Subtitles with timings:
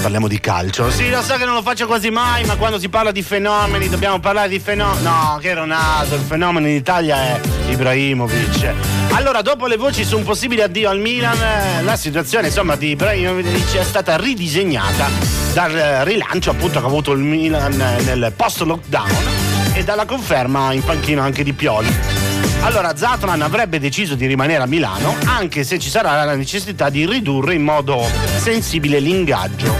[0.00, 0.90] Parliamo di calcio.
[0.90, 3.88] Sì, lo so che non lo faccio quasi mai, ma quando si parla di fenomeni
[3.88, 5.02] dobbiamo parlare di fenomeni.
[5.02, 8.72] No, che Ronaldo, il fenomeno in Italia è Ibrahimovic.
[9.10, 12.90] Allora, dopo le voci su un possibile addio al Milan, eh, la situazione insomma di
[12.90, 15.08] Ibrahimovic è stata ridisegnata
[15.52, 15.72] dal
[16.04, 21.42] rilancio appunto che ha avuto il Milan nel post-lockdown e dalla conferma in panchino anche
[21.42, 22.15] di Pioli.
[22.60, 27.06] Allora Zatman avrebbe deciso di rimanere a Milano anche se ci sarà la necessità di
[27.06, 28.04] ridurre in modo
[28.38, 29.74] sensibile l'ingaggio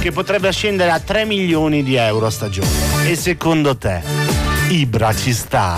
[0.00, 2.68] che potrebbe scendere a 3 milioni di euro a stagione.
[3.04, 4.02] E secondo te
[4.68, 5.76] Ibra ci sta?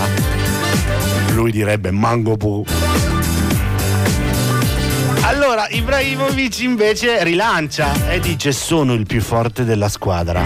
[1.33, 2.65] Lui direbbe mango pu.
[5.23, 10.43] Allora Ibrahimovic invece rilancia e dice sono il più forte della squadra.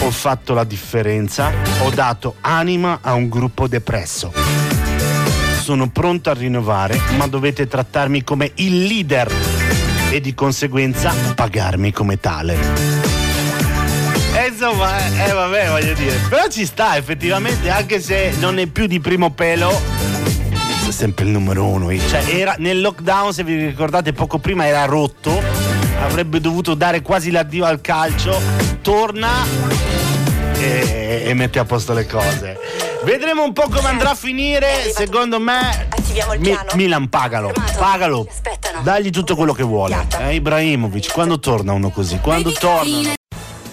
[0.00, 1.50] Ho fatto la differenza,
[1.82, 4.57] ho dato anima a un gruppo depresso
[5.60, 9.30] sono pronto a rinnovare, ma dovete trattarmi come il leader
[10.10, 12.56] e di conseguenza pagarmi come tale.
[14.34, 14.96] E insomma,
[15.26, 19.30] eh, vabbè, voglio dire, però ci sta effettivamente, anche se non è più di primo
[19.32, 19.70] pelo,
[20.86, 21.88] è sempre il numero uno.
[21.98, 25.42] Cioè, era nel lockdown, se vi ricordate, poco prima era rotto,
[26.00, 28.40] avrebbe dovuto dare quasi l'addio al calcio,
[28.80, 29.44] torna
[30.54, 32.87] e, e mette a posto le cose.
[33.04, 34.90] Vedremo un po' come andrà a finire.
[34.94, 35.88] Secondo me,
[36.38, 38.26] Mi, Milan pagalo, pagalo.
[38.82, 40.06] Dagli tutto quello che vuole.
[40.18, 42.18] Eh, Ibrahimovic, quando torna uno così?
[42.18, 43.16] Quando torna?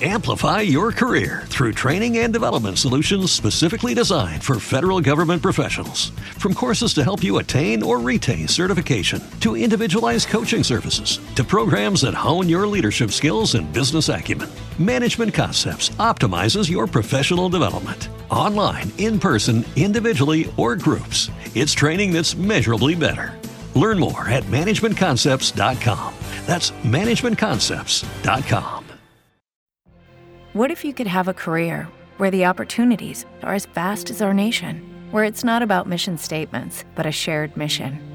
[0.02, 6.12] Amplify your career through training and development solutions specifically designed for federal government professionals.
[6.38, 12.02] From courses to help you attain or retain certification, to individualized coaching services, to programs
[12.02, 14.50] that hone your leadership skills and business acumen,
[14.80, 18.10] Management Concepts optimizes your professional development.
[18.30, 23.40] Online, in person, individually, or groups, it's training that's measurably better.
[23.74, 26.14] Learn more at managementconcepts.com.
[26.46, 28.86] That's managementconcepts.com.
[30.52, 31.88] What if you could have a career
[32.18, 34.82] where the opportunities are as vast as our nation,
[35.12, 38.15] where it's not about mission statements, but a shared mission?